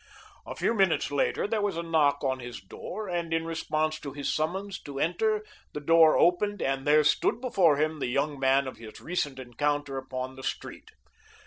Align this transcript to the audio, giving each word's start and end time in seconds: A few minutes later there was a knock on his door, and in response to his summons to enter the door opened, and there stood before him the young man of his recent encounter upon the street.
A 0.47 0.55
few 0.55 0.73
minutes 0.73 1.11
later 1.11 1.45
there 1.45 1.61
was 1.61 1.77
a 1.77 1.83
knock 1.83 2.23
on 2.23 2.39
his 2.39 2.59
door, 2.59 3.07
and 3.07 3.31
in 3.31 3.45
response 3.45 3.99
to 3.99 4.13
his 4.13 4.33
summons 4.33 4.81
to 4.81 4.99
enter 4.99 5.45
the 5.73 5.79
door 5.79 6.17
opened, 6.17 6.59
and 6.59 6.87
there 6.87 7.03
stood 7.03 7.39
before 7.39 7.77
him 7.77 7.99
the 7.99 8.07
young 8.07 8.39
man 8.39 8.65
of 8.67 8.77
his 8.77 8.99
recent 8.99 9.37
encounter 9.37 9.99
upon 9.99 10.37
the 10.37 10.41
street. 10.43 10.89